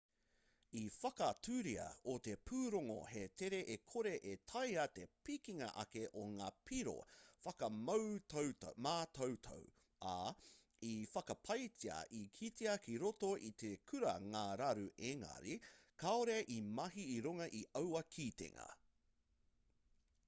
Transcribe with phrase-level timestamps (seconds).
[0.79, 6.23] i whakaaturia e te pūrongo he tere e kore e taea te pikinga ake o
[6.39, 6.95] ngā piro
[7.43, 9.67] whakamātautau
[10.11, 10.13] ā
[10.89, 15.59] i whakapaetia i kitea ki roto i te kura ngā raru engari
[16.05, 18.67] kāore i mahi i runga i aua kitenga